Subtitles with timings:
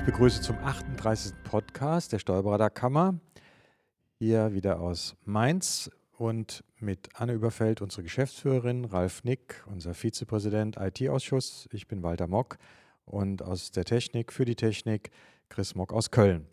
[0.00, 1.34] Ich begrüße zum 38.
[1.44, 3.20] Podcast der Steuerberaterkammer.
[4.18, 11.68] Hier wieder aus Mainz und mit Anne Überfeld, unsere Geschäftsführerin, Ralf Nick, unser Vizepräsident IT-Ausschuss.
[11.70, 12.56] Ich bin Walter Mock
[13.04, 15.10] und aus der Technik für die Technik
[15.50, 16.46] Chris Mock aus Köln.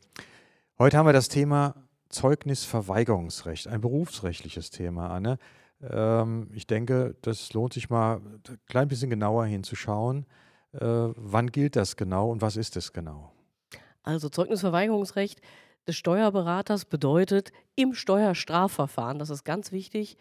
[0.78, 1.76] Heute haben wir das Thema
[2.10, 5.38] Zeugnisverweigerungsrecht, ein berufsrechtliches Thema, Anne.
[5.82, 10.26] Ähm, ich denke, das lohnt sich mal ein klein bisschen genauer hinzuschauen.
[10.74, 13.32] Äh, wann gilt das genau und was ist es genau?
[14.08, 15.42] Also Zeugnisverweigerungsrecht
[15.86, 20.18] des Steuerberaters bedeutet im Steuerstrafverfahren, das ist ganz wichtig,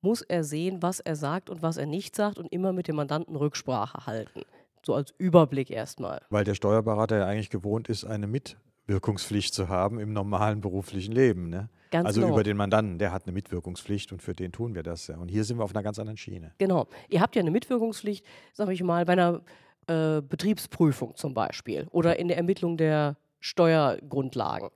[0.00, 2.96] muss er sehen, was er sagt und was er nicht sagt und immer mit dem
[2.96, 4.42] Mandanten Rücksprache halten.
[4.82, 6.22] So als Überblick erstmal.
[6.30, 11.50] Weil der Steuerberater ja eigentlich gewohnt ist, eine Mitwirkungspflicht zu haben im normalen beruflichen Leben.
[11.50, 11.68] Ne?
[11.90, 12.32] Ganz also genau.
[12.32, 15.18] über den Mandanten, der hat eine Mitwirkungspflicht und für den tun wir das ja.
[15.18, 16.54] Und hier sind wir auf einer ganz anderen Schiene.
[16.56, 16.86] Genau.
[17.10, 19.42] Ihr habt ja eine Mitwirkungspflicht, sage ich mal, bei einer
[19.88, 24.70] äh, Betriebsprüfung zum Beispiel oder in der Ermittlung der Steuergrundlagen.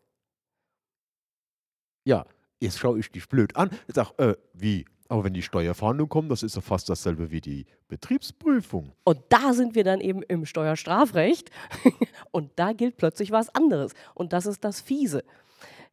[2.04, 2.24] Ja,
[2.60, 3.70] jetzt schaue ich dich blöd an.
[3.86, 4.84] Ich sage, äh, wie?
[5.08, 8.92] Aber wenn die Steuerfahndung kommt, das ist ja fast dasselbe wie die Betriebsprüfung.
[9.04, 11.50] Und da sind wir dann eben im Steuerstrafrecht
[12.30, 13.92] und da gilt plötzlich was anderes.
[14.14, 15.22] Und das ist das Fiese.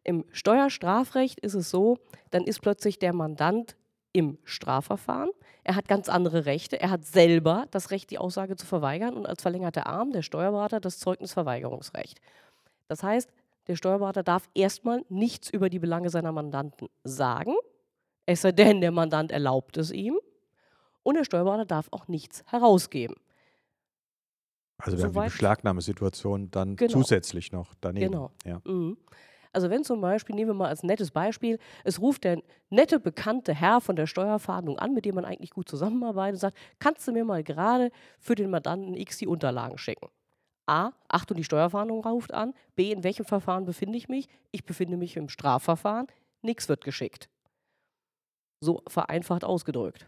[0.06, 1.98] Im Steuerstrafrecht ist es so,
[2.32, 3.76] dann ist plötzlich der Mandant
[4.14, 5.32] im Strafverfahren.
[5.70, 6.82] Er hat ganz andere Rechte.
[6.82, 10.80] Er hat selber das Recht, die Aussage zu verweigern und als verlängerter Arm der Steuerberater
[10.80, 12.20] das Zeugnisverweigerungsrecht.
[12.88, 13.32] Das heißt,
[13.68, 17.54] der Steuerberater darf erstmal nichts über die Belange seiner Mandanten sagen,
[18.26, 20.18] es sei denn, der Mandant erlaubt es ihm.
[21.04, 23.18] Und der Steuerberater darf auch nichts herausgeben.
[24.80, 26.94] Also wir haben die Beschlagnahmesituation dann Genau.
[26.94, 28.12] zusätzlich noch daneben.
[28.12, 28.32] Genau.
[28.44, 28.60] Ja.
[28.66, 28.98] Mhm.
[29.52, 33.54] Also wenn zum Beispiel, nehmen wir mal als nettes Beispiel, es ruft der nette, bekannte
[33.54, 37.12] Herr von der Steuerfahndung an, mit dem man eigentlich gut zusammenarbeitet und sagt, kannst du
[37.12, 40.08] mir mal gerade für den Mandanten X die Unterlagen schicken?
[40.68, 42.54] A, Achtung, die Steuerfahndung ruft an.
[42.76, 44.28] B, in welchem Verfahren befinde ich mich?
[44.52, 46.06] Ich befinde mich im Strafverfahren.
[46.44, 47.28] Nichts wird geschickt.
[48.62, 50.06] So vereinfacht ausgedrückt.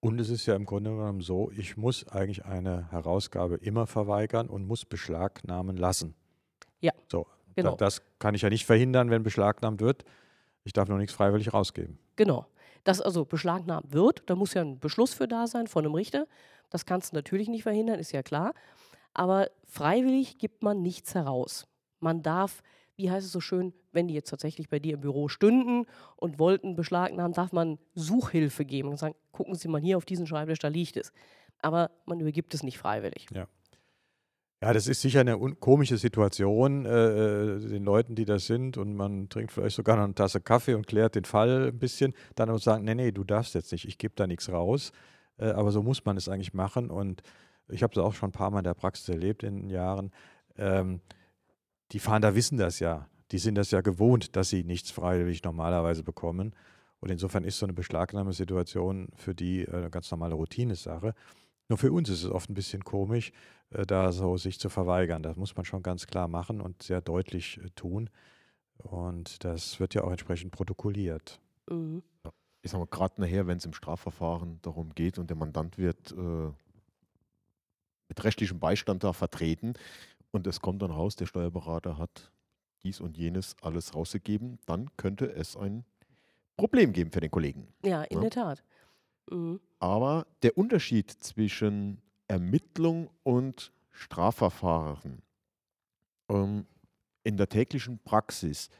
[0.00, 4.48] Und es ist ja im Grunde genommen so, ich muss eigentlich eine Herausgabe immer verweigern
[4.48, 6.14] und muss beschlagnahmen lassen.
[6.80, 7.70] Ja, So, genau.
[7.72, 10.04] da, das kann ich ja nicht verhindern, wenn beschlagnahmt wird.
[10.64, 11.98] Ich darf nur nichts freiwillig rausgeben.
[12.16, 12.46] Genau.
[12.84, 16.26] Das also beschlagnahmt wird, da muss ja ein Beschluss für da sein von einem Richter.
[16.70, 18.54] Das kannst du natürlich nicht verhindern, ist ja klar.
[19.14, 21.66] Aber freiwillig gibt man nichts heraus.
[22.00, 22.62] Man darf,
[22.96, 25.86] wie heißt es so schön, wenn die jetzt tatsächlich bei dir im Büro stünden
[26.16, 30.26] und wollten beschlagnahmen, darf man Suchhilfe geben und sagen, gucken Sie mal hier auf diesen
[30.26, 31.12] Schreibtisch, da liegt es.
[31.62, 33.26] Aber man übergibt es nicht freiwillig.
[33.32, 33.46] Ja,
[34.72, 39.28] das ist sicher eine komische Situation, äh, äh, den Leuten, die das sind, und man
[39.28, 42.58] trinkt vielleicht sogar noch eine Tasse Kaffee und klärt den Fall ein bisschen, dann auch
[42.58, 44.92] sagen, nee, nee, du darfst jetzt nicht, ich gebe da nichts raus.
[45.38, 47.22] Äh, aber so muss man es eigentlich machen und
[47.68, 50.12] ich habe es auch schon ein paar Mal in der Praxis erlebt in den Jahren.
[50.56, 51.00] Ähm,
[51.92, 56.02] die Fahnder wissen das ja, die sind das ja gewohnt, dass sie nichts freiwillig normalerweise
[56.02, 56.54] bekommen.
[57.00, 61.14] Und insofern ist so eine Beschlagnahmesituation für die äh, eine ganz normale Routinesache.
[61.68, 63.32] Nur für uns ist es oft ein bisschen komisch,
[63.70, 65.22] äh, da so sich zu verweigern.
[65.22, 68.10] Das muss man schon ganz klar machen und sehr deutlich äh, tun.
[68.78, 71.40] Und das wird ja auch entsprechend protokolliert.
[71.70, 72.02] Mhm.
[72.62, 76.12] Ich sage mal, gerade nachher, wenn es im Strafverfahren darum geht und der Mandant wird
[76.12, 76.50] äh,
[78.08, 79.74] mit rechtlichem Beistand da vertreten
[80.32, 82.30] und es kommt dann raus, der Steuerberater hat
[82.82, 85.84] dies und jenes alles rausgegeben, dann könnte es ein
[86.56, 87.68] Problem geben für den Kollegen.
[87.84, 88.20] Ja, in Ja.
[88.22, 88.64] der Tat.
[89.30, 89.60] Mhm.
[89.78, 95.22] Aber der Unterschied zwischen Ermittlung und Strafverfahren
[96.28, 96.66] ähm,
[97.22, 98.70] in der täglichen Praxis,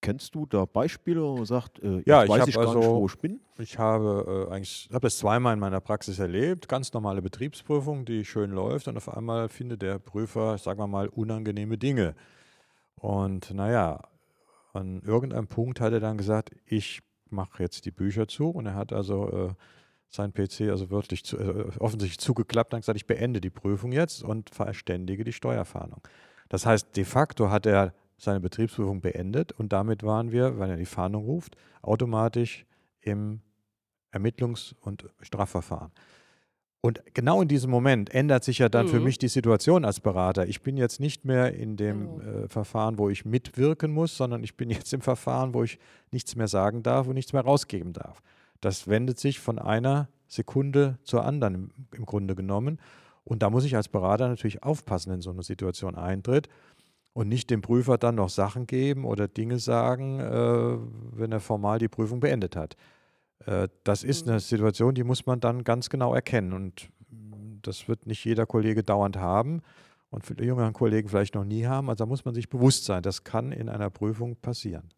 [0.00, 2.96] kennst du da Beispiele, wo man sagt, äh, Ja, ich weiß ich gar nicht, also-
[3.00, 3.40] wo ich bin?
[3.58, 8.24] Ich habe äh, eigentlich, habe das zweimal in meiner Praxis erlebt, ganz normale Betriebsprüfung, die
[8.24, 12.14] schön läuft und auf einmal findet der Prüfer, sagen wir mal, unangenehme Dinge.
[12.96, 14.08] Und naja,
[14.72, 18.74] an irgendeinem Punkt hat er dann gesagt, ich mache jetzt die Bücher zu und er
[18.74, 19.54] hat also äh,
[20.08, 24.22] sein PC also wirklich zu, äh, offensichtlich zugeklappt und gesagt, ich beende die Prüfung jetzt
[24.22, 26.00] und verständige die Steuerfahndung.
[26.48, 30.76] Das heißt, de facto hat er seine Betriebsprüfung beendet und damit waren wir, wenn er
[30.76, 32.66] die Fahndung ruft, automatisch
[33.00, 33.40] im
[34.12, 35.92] Ermittlungs- und Strafverfahren.
[36.82, 39.04] Und genau in diesem Moment ändert sich ja dann für Mhm.
[39.04, 40.46] mich die Situation als Berater.
[40.48, 42.44] Ich bin jetzt nicht mehr in dem Genau.
[42.44, 45.78] äh, Verfahren, wo ich mitwirken muss, sondern ich bin jetzt im Verfahren, wo ich
[46.10, 48.22] nichts mehr sagen darf und nichts mehr rausgeben darf.
[48.62, 52.78] Das wendet sich von einer Sekunde zur anderen im, im Grunde genommen.
[53.24, 56.48] Und da muss ich als Berater natürlich aufpassen, wenn so eine Situation eintritt
[57.12, 60.78] und nicht dem Prüfer dann noch Sachen geben oder Dinge sagen, äh,
[61.18, 62.76] wenn er formal die Prüfung beendet hat.
[63.46, 64.32] Äh, das ist Mhm.
[64.32, 68.46] eine Situation, die muss man dann ganz genau erkennen und mm, das wird nicht jeder
[68.46, 69.62] Kollege dauernd haben.
[70.12, 71.88] und viele jüngeren Kollegen vielleicht noch nie haben.
[71.88, 74.88] Also da muss man sich bewusst sein, das kann in einer Prüfung passieren.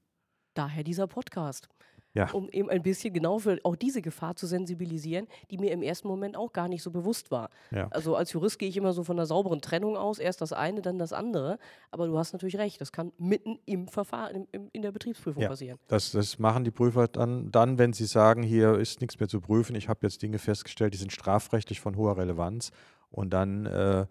[0.55, 1.69] Daher dieser Podcast.
[2.15, 2.31] Ja.
[2.33, 6.09] Um eben ein bisschen genau für auch diese Gefahr zu sensibilisieren, die mir im ersten
[6.09, 7.49] Moment auch gar nicht so bewusst war.
[7.71, 7.89] Ja.
[7.91, 10.83] Also als Jurist gehe ich immer so von einer sauberen Trennung aus, erst das eine,
[10.83, 11.59] dann das andere.
[11.91, 15.49] Aber du hast natürlich recht, das kann mitten im Verfahren, im, in der Betriebsprüfung Ja.
[15.49, 15.79] passieren.
[15.89, 19.41] Das, das machen die Prüfer dann, dann, wenn sie sagen, hier ist nichts mehr zu
[19.41, 22.73] prüfen, ich habe jetzt Dinge festgestellt, die sind strafrechtlich von hoher Relevanz.
[23.11, 24.07] Und dann äh,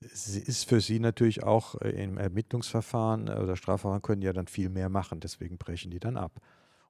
[0.00, 4.68] ist für sie natürlich auch äh, im Ermittlungsverfahren oder Strafverfahren können die ja dann viel
[4.68, 6.40] mehr machen, deswegen brechen die dann ab.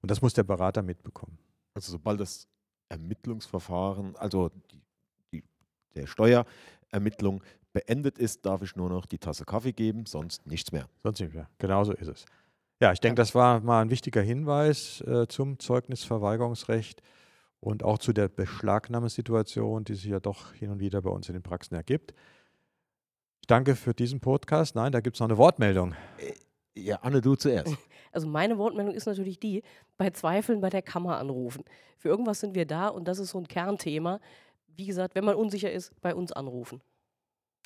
[0.01, 1.39] Und das muss der Berater mitbekommen.
[1.75, 2.49] Also sobald das
[2.89, 4.83] Ermittlungsverfahren, also die,
[5.33, 5.45] die,
[5.95, 7.43] der Steuerermittlung
[7.73, 10.89] beendet ist, darf ich nur noch die Tasse Kaffee geben, sonst nichts mehr.
[11.03, 11.49] Sonst nicht mehr.
[11.59, 12.25] Genauso ist es.
[12.81, 17.03] Ja, ich denke, das war mal ein wichtiger Hinweis äh, zum Zeugnisverweigerungsrecht
[17.61, 21.35] und auch zu der Beschlagnahmesituation, die sich ja doch hin und wieder bei uns in
[21.35, 22.15] den Praxen ergibt.
[23.41, 24.77] Ich danke für diesen Podcast.
[24.77, 25.95] Nein, da gibt es noch eine Wortmeldung.
[26.85, 27.77] Ja, Anne, du zuerst.
[28.11, 29.63] Also meine Wortmeldung ist natürlich die,
[29.99, 31.63] bei Zweifeln bei der Kammer anrufen.
[31.99, 34.19] Für irgendwas sind wir da und das ist so ein Kernthema.
[34.77, 36.81] Wie gesagt, wenn man unsicher ist, bei uns anrufen.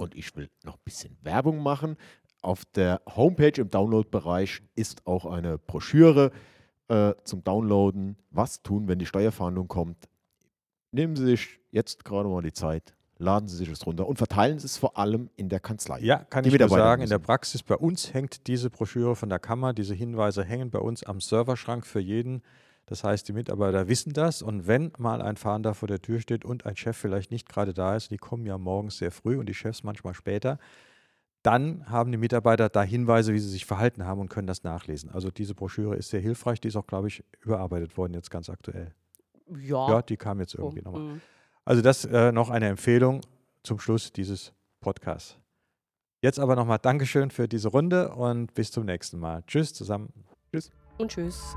[0.01, 1.97] Und ich will noch ein bisschen Werbung machen.
[2.43, 6.33] Auf der Homepage im Download-Bereich ist auch eine Broschüre
[6.89, 8.17] äh, zum Downloaden.
[8.31, 10.09] Was tun, wenn die Steuerfahndung kommt?
[10.91, 14.59] Nehmen Sie sich jetzt gerade mal die Zeit, laden Sie sich das runter und verteilen
[14.59, 16.01] Sie es vor allem in der Kanzlei.
[16.01, 17.19] Ja, kann Die ich nur sagen, in der.
[17.19, 21.21] Praxis bei uns hängt diese Broschüre von der Kammer, diese Hinweise hängen bei uns am
[21.21, 22.43] Serverschrank für jeden.
[22.87, 26.45] Das heißt, die Mitarbeiter wissen das und wenn mal ein Fahnder vor der Tür steht
[26.45, 29.49] und ein Chef vielleicht nicht gerade da ist, die kommen ja morgens sehr früh und
[29.49, 30.59] die Chefs manchmal später,
[31.43, 35.11] dann haben die Mitarbeiter da Hinweise, wie sie sich verhalten haben und können das nachlesen.
[35.11, 38.49] Also diese Broschüre ist sehr hilfreich, die ist auch, glaube ich, überarbeitet worden jetzt ganz
[38.49, 38.93] aktuell.
[39.61, 39.89] Ja.
[39.89, 41.21] Ja, die kam jetzt so, irgendwie nochmal.
[41.65, 43.21] Also das äh, noch eine Empfehlung
[43.63, 45.39] zum Schluss dieses Podcasts.
[46.23, 49.43] Jetzt aber nochmal Dankeschön für diese Runde und bis zum nächsten Mal.
[49.47, 50.13] Tschüss zusammen.
[50.99, 51.57] Und tschüss.